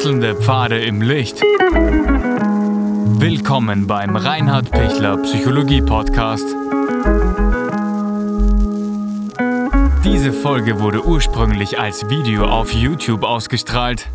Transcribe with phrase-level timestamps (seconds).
[0.00, 1.42] Wechselnde Pfade im Licht.
[3.20, 6.46] Willkommen beim Reinhard Pichler Psychologie Podcast.
[10.02, 14.08] Diese Folge wurde ursprünglich als Video auf YouTube ausgestrahlt.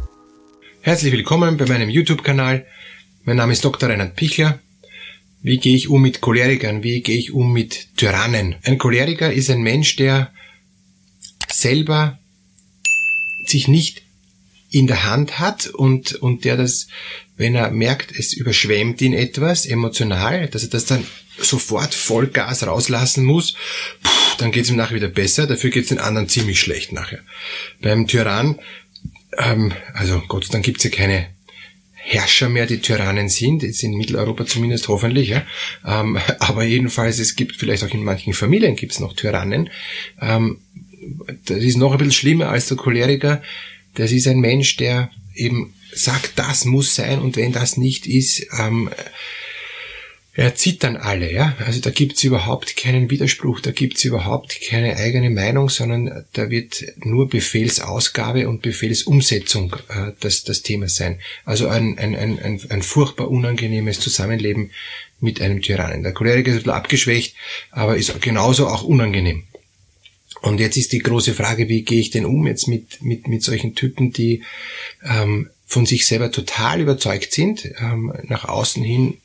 [0.81, 2.65] Herzlich willkommen bei meinem YouTube-Kanal.
[3.23, 3.87] Mein Name ist Dr.
[3.87, 4.57] Reinhard Pichler.
[5.43, 6.81] Wie gehe ich um mit Cholerikern?
[6.81, 8.55] Wie gehe ich um mit Tyrannen?
[8.63, 10.31] Ein Choleriker ist ein Mensch, der
[11.47, 12.17] selber
[13.45, 14.04] sich nicht
[14.75, 16.87] in der Hand hat und, und der das,
[17.37, 21.07] wenn er merkt, es überschwemmt ihn etwas emotional, dass er das dann
[21.37, 23.53] sofort Vollgas rauslassen muss,
[24.03, 26.91] puh, dann geht es ihm nachher wieder besser, dafür geht es den anderen ziemlich schlecht
[26.91, 27.21] nachher.
[27.81, 28.59] Beim Tyrann,
[29.37, 31.27] ähm, also Gott sei Dank gibt es ja keine
[31.93, 35.43] Herrscher mehr, die Tyrannen sind, jetzt in Mitteleuropa zumindest hoffentlich, ja.
[35.85, 39.69] Ähm, aber jedenfalls, es gibt vielleicht auch in manchen Familien gibt es noch Tyrannen.
[40.19, 40.57] Ähm,
[41.45, 43.41] das ist noch ein bisschen schlimmer als der Choleriker.
[43.95, 48.45] Das ist ein Mensch, der eben sagt, das muss sein und wenn das nicht ist,
[48.59, 48.89] ähm,
[50.37, 51.55] er zieht dann alle, ja.
[51.65, 56.83] Also da gibt's überhaupt keinen Widerspruch, da gibt's überhaupt keine eigene Meinung, sondern da wird
[56.97, 61.19] nur Befehlsausgabe und Befehlsumsetzung äh, das, das Thema sein.
[61.45, 64.71] Also ein, ein, ein, ein, ein furchtbar unangenehmes Zusammenleben
[65.21, 66.03] mit einem Tyrannen.
[66.03, 67.35] Der Choleriker ist ein bisschen abgeschwächt,
[67.71, 69.43] aber ist genauso auch unangenehm.
[70.45, 73.41] Und jetzt ist die große Frage, wie gehe ich denn um jetzt mit, mit, mit
[73.41, 74.43] solchen Typen, die
[75.03, 79.17] ähm, von sich selber total überzeugt sind, ähm, nach außen hin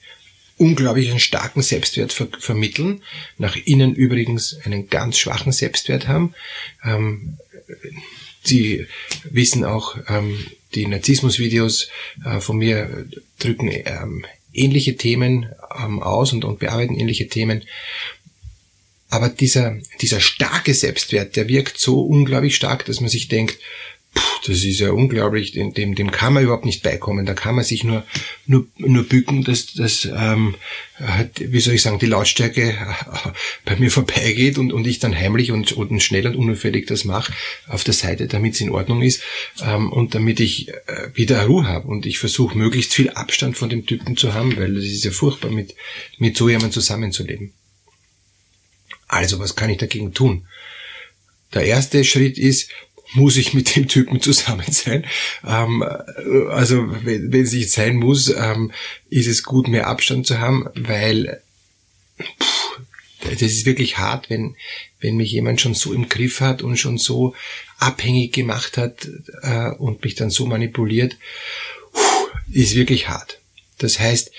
[0.57, 3.03] unglaublich einen starken Selbstwert ver vermitteln,
[3.37, 6.35] nach innen übrigens einen ganz schwachen Selbstwert haben.
[6.83, 7.37] Ähm,
[8.43, 8.87] sie
[9.25, 11.91] wissen auch, ähm, die Narzissmus-Videos
[12.25, 13.07] äh, von mir
[13.39, 17.63] drücken ähm, ähnliche Themen ähm, aus und, und bearbeiten ähnliche Themen.
[19.11, 23.59] Aber dieser, dieser starke Selbstwert, der wirkt so unglaublich stark, dass man sich denkt,
[24.15, 27.27] puh, das ist ja unglaublich, dem, dem, kann man überhaupt nicht beikommen.
[27.27, 28.05] Da kann man sich nur,
[28.47, 30.55] nur, nur bücken, dass, dass ähm,
[31.39, 32.77] wie soll ich sagen, die Lautstärke
[33.65, 37.33] bei mir vorbeigeht und, und ich dann heimlich und, und schnell und unauffällig das mache
[37.69, 39.23] auf der Seite, damit es in Ordnung ist
[39.63, 40.75] ähm, und damit ich äh,
[41.15, 41.89] wieder Ruhe habe.
[41.89, 45.11] Und ich versuche möglichst viel Abstand von dem Typen zu haben, weil es ist ja
[45.11, 45.75] furchtbar, mit,
[46.19, 47.53] mit so jemandem zusammenzuleben.
[49.11, 50.47] Also, was kann ich dagegen tun?
[51.53, 52.71] Der erste Schritt ist,
[53.15, 55.05] muss ich mit dem Typen zusammen sein?
[55.45, 55.83] Ähm,
[56.51, 58.71] also, wenn, wenn es nicht sein muss, ähm,
[59.09, 61.43] ist es gut, mehr Abstand zu haben, weil
[62.23, 62.79] pff,
[63.23, 64.55] das ist wirklich hart, wenn,
[65.01, 67.35] wenn mich jemand schon so im Griff hat und schon so
[67.79, 69.09] abhängig gemacht hat
[69.43, 71.17] äh, und mich dann so manipuliert,
[71.93, 73.41] pff, ist wirklich hart.
[73.79, 74.31] Das heißt,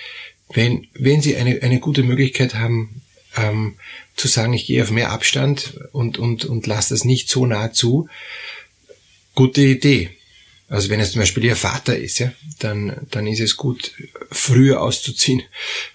[0.53, 3.01] wenn, wenn Sie eine, eine gute Möglichkeit haben,
[3.35, 3.75] ähm,
[4.21, 7.73] zu sagen, ich gehe auf mehr Abstand und, und, und lasse das nicht so nah
[7.73, 8.07] zu.
[9.35, 10.11] Gute Idee.
[10.71, 13.91] Also wenn es zum Beispiel ihr Vater ist, ja, dann, dann ist es gut,
[14.31, 15.43] früher auszuziehen,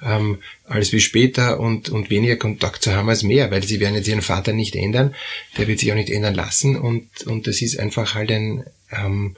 [0.04, 3.94] ähm, als wie später und, und weniger Kontakt zu haben als mehr, weil sie werden
[3.94, 5.14] jetzt ihren Vater nicht ändern,
[5.56, 9.37] der wird sich auch nicht ändern lassen und, und das ist einfach halt ein, ähm,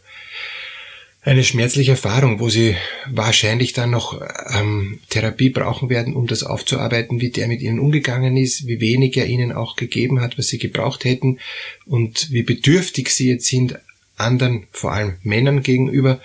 [1.28, 2.74] eine schmerzliche Erfahrung, wo sie
[3.06, 4.18] wahrscheinlich dann noch
[4.50, 9.14] ähm, Therapie brauchen werden, um das aufzuarbeiten, wie der mit ihnen umgegangen ist, wie wenig
[9.18, 11.38] er ihnen auch gegeben hat, was sie gebraucht hätten
[11.84, 13.78] und wie bedürftig sie jetzt sind
[14.16, 16.20] anderen, vor allem Männern gegenüber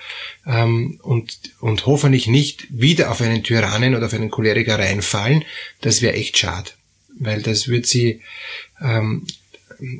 [0.47, 5.43] ähm, und, und hoffentlich nicht wieder auf einen Tyrannen oder auf einen Choleriker reinfallen.
[5.81, 6.71] Das wäre echt schade,
[7.19, 8.21] weil das wird sie
[8.81, 9.27] ähm,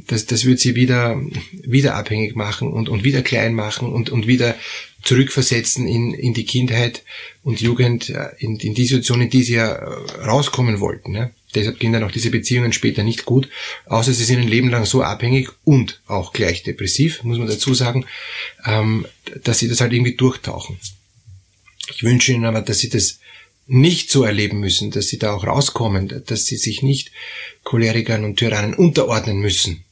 [0.07, 1.21] das, das wird sie wieder,
[1.51, 4.55] wieder abhängig machen und, und wieder klein machen und, und wieder
[5.03, 7.03] zurückversetzen in, in die Kindheit
[7.43, 11.13] und Jugend, äh, in, in die Situation, in die sie ja äh, rauskommen wollten.
[11.13, 11.29] Ja.
[11.53, 13.49] Deshalb gehen dann auch diese Beziehungen später nicht gut,
[13.85, 17.73] außer sie sind ein Leben lang so abhängig und auch gleich depressiv, muss man dazu
[17.73, 18.05] sagen,
[18.65, 19.05] ähm,
[19.43, 20.79] dass sie das halt irgendwie durchtauchen.
[21.93, 23.19] Ich wünsche ihnen aber, dass sie das
[23.67, 27.11] nicht so erleben müssen, dass sie da auch rauskommen, dass sie sich nicht
[27.63, 29.83] Cholerikern und Tyrannen unterordnen müssen.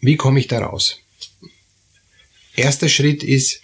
[0.00, 1.01] Wie komme ich da raus?
[2.54, 3.60] Erster Schritt ist,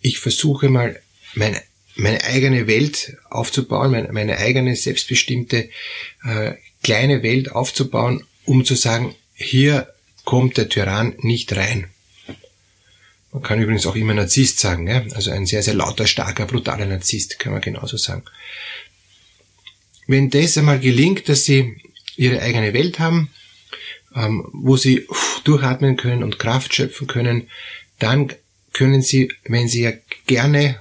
[0.00, 1.00] ich versuche mal
[1.34, 1.62] meine,
[1.96, 5.70] meine eigene Welt aufzubauen, meine, meine eigene selbstbestimmte
[6.24, 9.92] äh, kleine Welt aufzubauen, um zu sagen, hier
[10.24, 11.90] kommt der Tyrann nicht rein.
[13.32, 15.04] Man kann übrigens auch immer Narzisst sagen, ja?
[15.14, 18.24] also ein sehr, sehr lauter, starker, brutaler Narzisst, kann man genauso sagen.
[20.06, 21.76] Wenn das einmal gelingt, dass sie
[22.16, 23.30] ihre eigene Welt haben,
[24.14, 25.06] ähm, wo sie
[25.48, 27.48] durchatmen können und Kraft schöpfen können,
[27.98, 28.32] dann
[28.72, 29.92] können sie, wenn sie ja
[30.26, 30.80] gerne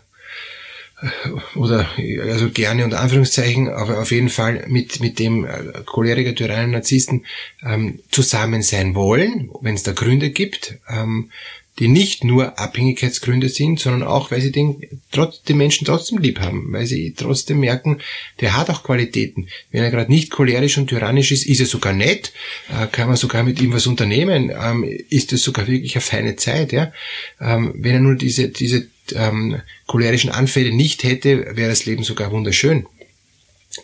[1.02, 1.88] äh, oder
[2.30, 7.26] also gerne unter Anführungszeichen, aber auf jeden Fall mit, mit dem äh, Choleriker, Tyrannen, Narzissten
[7.64, 11.32] ähm, zusammen sein wollen, wenn es da Gründe gibt, ähm,
[11.80, 14.82] die nicht nur Abhängigkeitsgründe sind, sondern auch, weil sie den,
[15.12, 18.00] trotz, den Menschen trotzdem lieb haben, weil sie trotzdem merken,
[18.42, 19.48] der hat auch Qualitäten.
[19.72, 22.34] Wenn er gerade nicht cholerisch und tyrannisch ist, ist er sogar nett,
[22.70, 26.36] äh, kann man sogar mit ihm was unternehmen, ähm, ist es sogar wirklich eine feine
[26.36, 26.72] Zeit.
[26.72, 26.92] Ja?
[27.40, 32.32] Ähm, wenn er nur diese, diese ähm, cholerischen Anfälle nicht hätte, wäre das Leben sogar
[32.32, 32.88] wunderschön.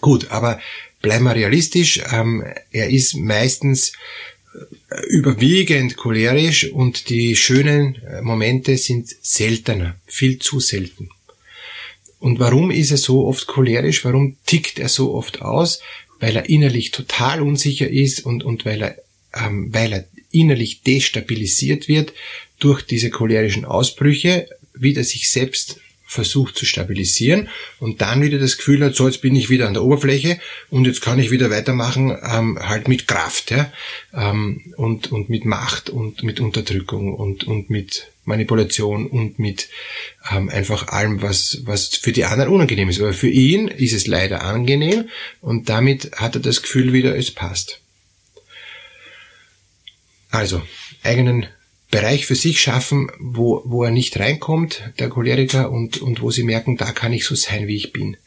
[0.01, 0.59] Gut, aber
[1.01, 2.01] bleiben wir realistisch.
[2.11, 3.93] Ähm, er ist meistens
[5.09, 11.09] überwiegend cholerisch und die schönen äh, Momente sind seltener, viel zu selten.
[12.19, 14.05] Und warum ist er so oft cholerisch?
[14.05, 15.81] Warum tickt er so oft aus?
[16.19, 18.97] Weil er innerlich total unsicher ist und, und weil er,
[19.33, 22.13] ähm, weil er innerlich destabilisiert wird
[22.59, 25.79] durch diese cholerischen Ausbrüche, wieder sich selbst
[26.13, 27.49] versucht zu stabilisieren
[27.79, 30.39] und dann wieder das Gefühl hat, so jetzt bin ich wieder an der Oberfläche
[30.69, 33.71] und jetzt kann ich wieder weitermachen, ähm, halt mit Kraft ja?
[34.13, 39.69] ähm, und, und mit Macht und mit Unterdrückung und, und mit Manipulation und mit
[40.31, 43.01] ähm, einfach allem, was, was für die anderen unangenehm ist.
[43.01, 45.09] Aber für ihn ist es leider angenehm
[45.41, 47.79] und damit hat er das Gefühl wieder, es passt.
[50.29, 50.61] Also,
[51.03, 51.47] eigenen
[51.93, 56.41] Bereich für sich schaffen, wo, wo er nicht reinkommt, der Choleriker, und, und wo sie
[56.41, 58.17] merken, da kann ich so sein, wie ich bin.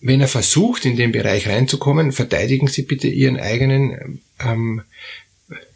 [0.00, 4.82] Wenn er versucht, in den Bereich reinzukommen, verteidigen Sie bitte Ihren eigenen ähm,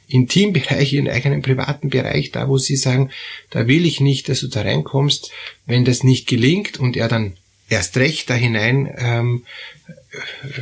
[0.07, 3.11] Intimbereich, Ihren eigenen privaten Bereich, da wo Sie sagen,
[3.51, 5.33] da will ich nicht, dass du da reinkommst.
[5.67, 7.37] Wenn das nicht gelingt und er dann
[7.71, 9.45] erst recht da hinein ähm,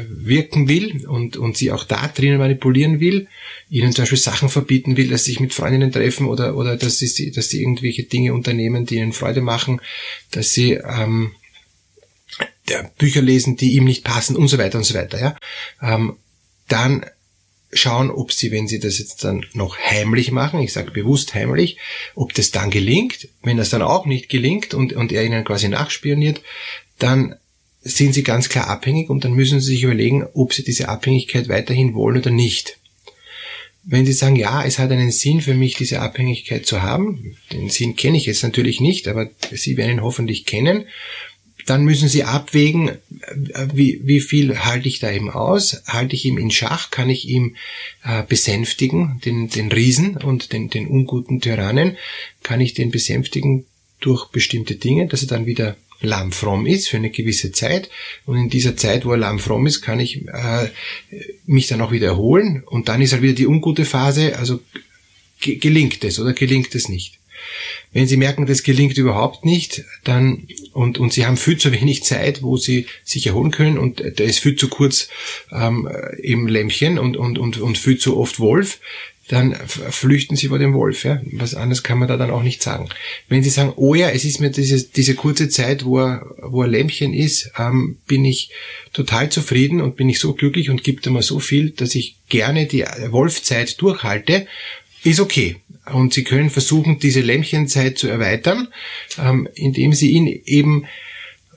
[0.09, 3.29] wirken will und, und sie auch da drinnen manipulieren will,
[3.71, 6.99] ihnen zum Beispiel Sachen verbieten will, dass sie sich mit Freundinnen treffen oder, oder dass
[6.99, 9.81] sie, dass sie irgendwelche Dinge unternehmen, die ihnen Freude machen,
[10.31, 11.33] dass sie ähm,
[12.99, 15.19] Bücher lesen, die ihm nicht passen und so weiter und so weiter.
[15.19, 15.37] Ja?
[15.83, 16.17] Ähm,
[16.69, 17.07] dann
[17.73, 21.79] schauen, ob sie, wenn sie das jetzt dann noch heimlich machen, ich sage bewusst heimlich,
[22.15, 23.29] ob das dann gelingt.
[23.43, 26.43] Wenn das dann auch nicht gelingt und, und er ihnen quasi nachspioniert,
[26.99, 27.37] dann
[27.83, 31.49] sind sie ganz klar abhängig und dann müssen sie sich überlegen, ob sie diese Abhängigkeit
[31.49, 32.79] weiterhin wollen oder nicht.
[33.91, 37.71] Wenn Sie sagen, ja, es hat einen Sinn für mich, diese Abhängigkeit zu haben, den
[37.71, 40.85] Sinn kenne ich jetzt natürlich nicht, aber Sie werden ihn hoffentlich kennen,
[41.65, 42.99] dann müssen Sie abwägen,
[43.73, 45.83] wie, wie viel halte ich da eben aus?
[45.87, 46.91] Halte ich ihm in Schach?
[46.91, 47.57] Kann ich ihm
[48.05, 51.97] äh, besänftigen, den, den Riesen und den, den unguten Tyrannen?
[52.43, 53.65] Kann ich den besänftigen
[54.01, 57.91] durch bestimmte Dinge, dass er dann wieder lammfromm ist für eine gewisse Zeit.
[58.27, 60.69] Und in dieser Zeit, wo er lammfromm ist, kann ich äh,
[61.47, 62.63] mich dann auch wieder erholen.
[62.65, 64.39] Und dann ist halt wieder die ungute Phase.
[64.39, 64.61] Also
[65.41, 67.19] gelingt es oder gelingt es nicht.
[67.93, 72.03] Wenn Sie merken, das gelingt überhaupt nicht, dann und, und Sie haben viel zu wenig
[72.05, 75.09] Zeit, wo Sie sich erholen können und da ist viel zu kurz
[75.53, 75.89] ähm,
[76.21, 78.81] im Lämmchen und, und, und, und viel zu oft Wolf,
[79.29, 81.05] dann flüchten sie vor dem Wolf.
[81.05, 81.21] Ja?
[81.33, 82.89] Was anderes kann man da dann auch nicht sagen.
[83.29, 86.63] Wenn sie sagen, oh ja, es ist mir diese, diese kurze Zeit, wo er, wo
[86.63, 88.51] er Lämpchen ist, ähm, bin ich
[88.93, 92.67] total zufrieden und bin ich so glücklich und gibt mir so viel, dass ich gerne
[92.67, 94.47] die Wolfzeit durchhalte,
[95.05, 95.57] ist okay.
[95.93, 98.69] Und sie können versuchen, diese Lämpchenzeit zu erweitern,
[99.19, 100.87] ähm, indem sie ihn eben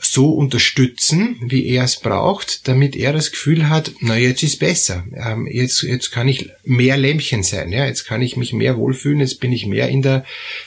[0.02, 5.06] so unterstützen, wie er es braucht, damit er das Gefühl hat, na jetzt ist besser,
[5.16, 9.20] ähm, jetzt, jetzt kann ich mehr Lämpchen sein, ja, jetzt kann ich mich mehr wohlfühlen,
[9.20, 10.26] jetzt bin ich mehr in der,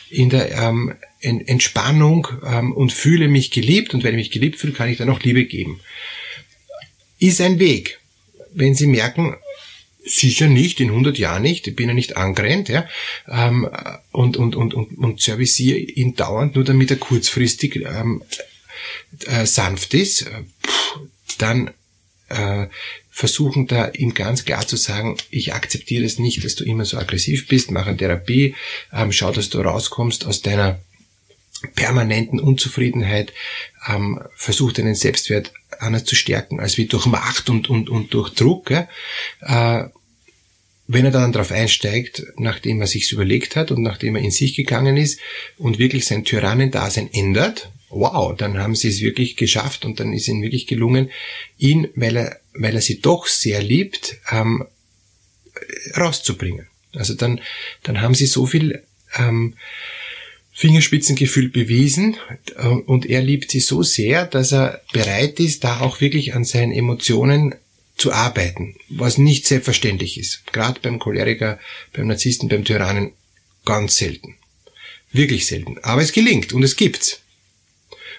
[0.09, 4.73] in der ähm, Entspannung ähm, und fühle mich geliebt und wenn ich mich geliebt fühle,
[4.73, 5.81] kann ich dann auch Liebe geben.
[7.19, 7.99] Ist ein Weg.
[8.53, 9.35] Wenn Sie merken,
[10.05, 12.87] sicher nicht, in 100 Jahren nicht, ich bin ja nicht angrennt, ja,
[13.29, 13.69] ähm,
[14.13, 18.23] und, und, und, und, und serviciere ihn dauernd, nur damit er kurzfristig ähm,
[19.27, 20.43] äh, sanft ist, äh,
[21.39, 21.71] dann
[22.29, 22.67] äh,
[23.11, 26.99] versuchen da ihm ganz klar zu sagen, ich akzeptiere es nicht, dass du immer so
[26.99, 28.55] aggressiv bist, mach eine Therapie,
[28.93, 30.81] ähm, schau, dass du rauskommst aus deiner
[31.75, 33.33] permanenten Unzufriedenheit,
[33.89, 38.31] ähm, versuch deinen Selbstwert anders zu stärken, als wie durch Macht und, und, und durch
[38.35, 38.71] Druck.
[38.71, 38.89] Ja?
[39.41, 39.89] Äh,
[40.87, 44.55] wenn er dann darauf einsteigt, nachdem er sich's überlegt hat und nachdem er in sich
[44.55, 45.19] gegangen ist
[45.57, 50.29] und wirklich sein Tyrannendasein ändert, wow, dann haben sie es wirklich geschafft und dann ist
[50.29, 51.11] ihnen wirklich gelungen,
[51.59, 54.65] ihn, weil er, weil er sie doch sehr liebt, ähm,
[55.97, 56.67] rauszubringen.
[56.95, 57.41] Also dann,
[57.83, 58.83] dann haben sie so viel
[59.17, 59.55] ähm,
[60.53, 62.17] Fingerspitzengefühl bewiesen
[62.57, 66.45] äh, und er liebt sie so sehr, dass er bereit ist, da auch wirklich an
[66.45, 67.55] seinen Emotionen
[67.97, 70.47] zu arbeiten, was nicht selbstverständlich ist.
[70.53, 71.59] Gerade beim Choleriker,
[71.93, 73.13] beim Narzissten, beim Tyrannen
[73.65, 74.37] ganz selten.
[75.13, 75.79] Wirklich selten.
[75.83, 77.21] Aber es gelingt und es gibt's.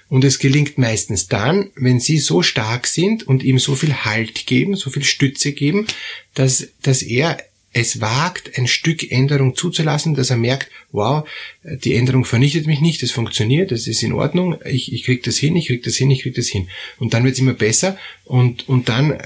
[0.08, 4.46] Und es gelingt meistens dann, wenn sie so stark sind und ihm so viel Halt
[4.46, 5.88] geben, so viel Stütze geben,
[6.34, 7.38] dass, dass er
[7.76, 11.28] es wagt, ein Stück Änderung zuzulassen, dass er merkt, wow,
[11.64, 15.36] die Änderung vernichtet mich nicht, es funktioniert, es ist in Ordnung, ich, ich krieg das
[15.38, 16.70] hin, ich krieg das hin, ich krieg das hin.
[17.00, 19.20] Und dann wird es immer besser und, und dann äh,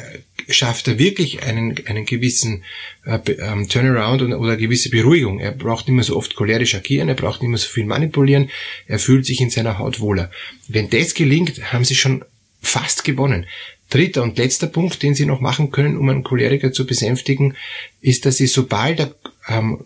[0.50, 2.64] schafft er wirklich einen, einen gewissen
[3.06, 5.40] äh, ähm, Turnaround oder, oder gewisse Beruhigung.
[5.40, 8.50] Er braucht nicht mehr so oft cholerisch agieren, er braucht nicht mehr so viel manipulieren,
[8.88, 10.32] er fühlt sich in seiner Haut wohler.
[10.68, 12.24] Wenn das gelingt, haben sie schon
[12.62, 13.46] fast gewonnen.
[13.90, 17.56] Dritter und letzter Punkt, den Sie noch machen können, um einen Choleriker zu besänftigen,
[18.02, 19.16] ist, dass Sie, sobald er
[19.48, 19.84] ähm,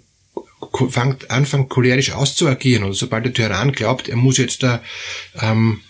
[0.89, 4.83] fangt, anfängt cholerisch auszuagieren oder sobald der Tyrann glaubt, er muss jetzt da
[5.41, 5.81] ähm,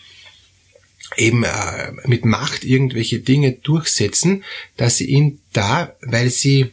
[1.17, 4.43] eben äh, mit Macht irgendwelche Dinge durchsetzen,
[4.77, 6.71] dass Sie ihn da, weil Sie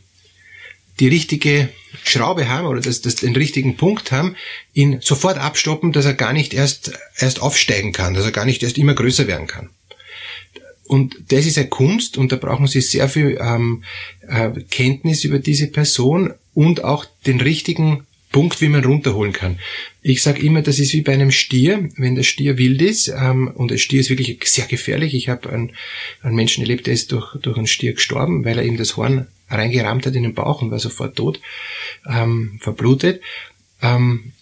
[0.98, 1.70] die richtige
[2.04, 4.36] Schraube haben oder das, das den richtigen Punkt haben,
[4.74, 8.62] ihn sofort abstoppen, dass er gar nicht erst erst aufsteigen kann, dass er gar nicht
[8.62, 9.70] erst immer größer werden kann.
[10.84, 13.84] Und das ist eine Kunst und da brauchen Sie sehr viel ähm,
[14.26, 19.58] äh, Kenntnis über diese Person und auch den richtigen Punkt, wie man runterholen kann.
[20.02, 23.48] Ich sage immer, das ist wie bei einem Stier, wenn der Stier wild ist, ähm,
[23.48, 25.14] und der Stier ist wirklich sehr gefährlich.
[25.14, 25.72] Ich habe einen,
[26.22, 29.26] einen Menschen erlebt, der ist durch, durch einen Stier gestorben, weil er ihm das Horn
[29.48, 31.40] reingerammt hat in den Bauch und war sofort tot,
[32.08, 33.20] ähm, verblutet.
[33.82, 34.32] Ähm,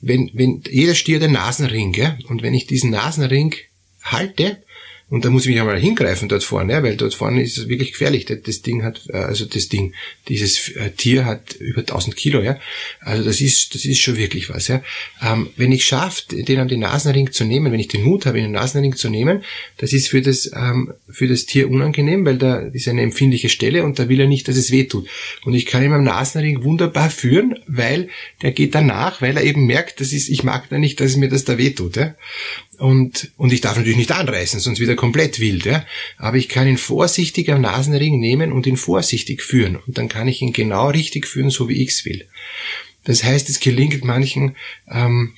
[0.00, 2.18] wenn, wenn jeder Stier hat einen Nasenring, gell?
[2.28, 3.54] und wenn ich diesen Nasenring
[4.02, 4.62] halte,
[5.10, 7.68] und da muss ich mich einmal hingreifen dort vorne, ja, weil dort vorne ist es
[7.68, 8.26] wirklich gefährlich.
[8.26, 9.92] Das Ding hat, äh, also das Ding,
[10.28, 12.58] dieses äh, Tier hat über 1000 Kilo, ja.
[13.00, 14.82] Also das ist, das ist schon wirklich was, ja.
[15.20, 18.40] Ähm, wenn ich schaffe, den an den Nasenring zu nehmen, wenn ich den Mut habe,
[18.40, 19.42] den Nasenring zu nehmen,
[19.78, 23.82] das ist für das, ähm, für das Tier unangenehm, weil da ist eine empfindliche Stelle
[23.82, 25.08] und da will er nicht, dass es weh tut.
[25.44, 28.08] Und ich kann ihn am Nasenring wunderbar führen, weil
[28.42, 31.28] der geht danach, weil er eben merkt, das ist, ich mag da nicht, dass mir
[31.28, 32.14] das da weh tut, ja.
[32.80, 35.64] Und, und ich darf natürlich nicht anreißen, sonst wieder komplett wild.
[35.64, 35.86] Ja?
[36.18, 39.76] Aber ich kann ihn vorsichtig am Nasenring nehmen und ihn vorsichtig führen.
[39.76, 42.28] Und dann kann ich ihn genau richtig führen, so wie ich's will.
[43.04, 44.56] Das heißt, es gelingt manchen
[44.90, 45.32] ähm,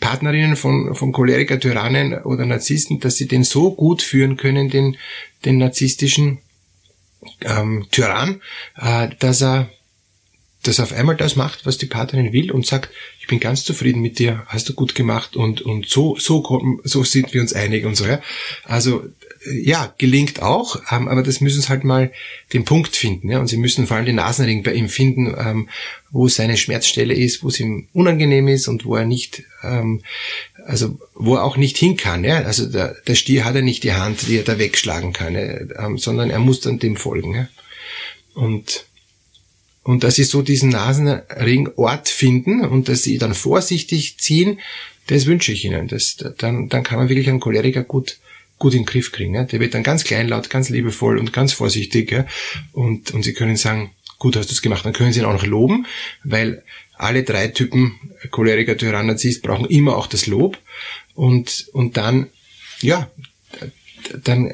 [0.00, 4.96] Partnerinnen von, von Choleriker, Tyrannen oder Narzissten, dass sie den so gut führen können, den,
[5.44, 6.38] den narzisstischen
[7.42, 8.42] ähm, Tyrann,
[8.76, 9.70] äh, dass er
[10.66, 12.90] das auf einmal das macht, was die Partnerin will und sagt,
[13.20, 17.04] ich bin ganz zufrieden mit dir, hast du gut gemacht und, und so, so, so
[17.04, 18.20] sind wir uns einig und so, ja.
[18.64, 19.04] Also,
[19.50, 22.12] ja, gelingt auch, ähm, aber das müssen sie halt mal
[22.52, 23.40] den Punkt finden, ja.
[23.40, 25.68] Und sie müssen vor allem den Nasenring bei ihm finden, ähm,
[26.10, 30.02] wo seine Schmerzstelle ist, wo es ihm unangenehm ist und wo er nicht, ähm,
[30.66, 32.38] also, wo er auch nicht hin kann, ja.
[32.42, 35.84] Also, der, der Stier hat ja nicht die Hand, die er da wegschlagen kann, ja?
[35.84, 37.48] ähm, sondern er muss dann dem folgen, ja.
[38.34, 38.86] Und,
[39.84, 44.58] und dass sie so diesen Nasenringort finden und dass sie dann vorsichtig ziehen,
[45.06, 45.88] das wünsche ich ihnen.
[45.88, 48.18] Das, dann, dann kann man wirklich einen Choleriker gut,
[48.58, 49.34] gut in den Griff kriegen.
[49.34, 49.44] Ja?
[49.44, 52.10] Der wird dann ganz kleinlaut, ganz liebevoll und ganz vorsichtig.
[52.10, 52.26] Ja?
[52.72, 54.86] Und, und sie können sagen, gut hast du es gemacht.
[54.86, 55.86] Dann können sie ihn auch noch loben,
[56.24, 56.62] weil
[56.94, 58.00] alle drei Typen
[58.30, 60.58] Choleriker, Tyrann, Narzisst brauchen immer auch das Lob.
[61.14, 62.28] Und, und dann,
[62.80, 63.10] ja,
[64.22, 64.50] dann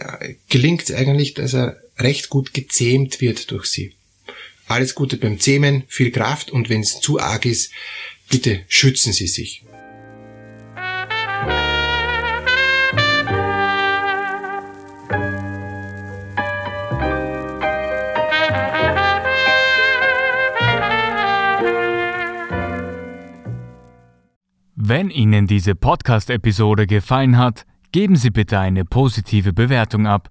[0.48, 3.92] gelingt es eigentlich, dass er recht gut gezähmt wird durch sie.
[4.70, 7.72] Alles Gute beim Zähmen, viel Kraft und wenn es zu arg ist,
[8.28, 9.64] bitte schützen Sie sich.
[24.76, 30.30] Wenn Ihnen diese Podcast-Episode gefallen hat, geben Sie bitte eine positive Bewertung ab.